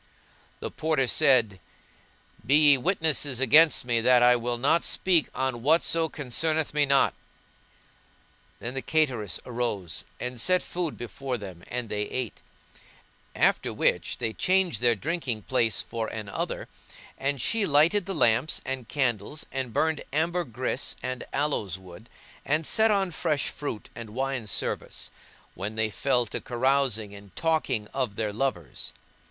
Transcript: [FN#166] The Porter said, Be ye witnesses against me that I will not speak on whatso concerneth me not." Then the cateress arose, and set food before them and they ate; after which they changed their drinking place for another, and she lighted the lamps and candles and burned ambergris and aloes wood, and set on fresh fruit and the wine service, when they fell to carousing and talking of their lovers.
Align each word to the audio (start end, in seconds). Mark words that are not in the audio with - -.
[FN#166] 0.01 0.59
The 0.61 0.71
Porter 0.71 1.05
said, 1.07 1.59
Be 2.43 2.55
ye 2.71 2.77
witnesses 2.79 3.39
against 3.39 3.85
me 3.85 4.01
that 4.01 4.23
I 4.23 4.35
will 4.35 4.57
not 4.57 4.83
speak 4.83 5.27
on 5.35 5.61
whatso 5.61 6.09
concerneth 6.09 6.73
me 6.73 6.87
not." 6.87 7.13
Then 8.59 8.73
the 8.73 8.81
cateress 8.81 9.39
arose, 9.45 10.03
and 10.19 10.41
set 10.41 10.63
food 10.63 10.97
before 10.97 11.37
them 11.37 11.63
and 11.67 11.87
they 11.87 12.09
ate; 12.09 12.41
after 13.35 13.71
which 13.71 14.17
they 14.17 14.33
changed 14.33 14.81
their 14.81 14.95
drinking 14.95 15.43
place 15.43 15.83
for 15.83 16.07
another, 16.07 16.67
and 17.15 17.39
she 17.39 17.67
lighted 17.67 18.07
the 18.07 18.15
lamps 18.15 18.59
and 18.65 18.89
candles 18.89 19.45
and 19.51 19.71
burned 19.71 20.03
ambergris 20.11 20.95
and 21.03 21.23
aloes 21.31 21.77
wood, 21.77 22.09
and 22.43 22.65
set 22.65 22.89
on 22.89 23.11
fresh 23.11 23.49
fruit 23.49 23.91
and 23.93 24.07
the 24.09 24.13
wine 24.13 24.47
service, 24.47 25.11
when 25.53 25.75
they 25.75 25.91
fell 25.91 26.25
to 26.25 26.41
carousing 26.41 27.13
and 27.13 27.35
talking 27.35 27.85
of 27.93 28.15
their 28.15 28.33
lovers. 28.33 28.93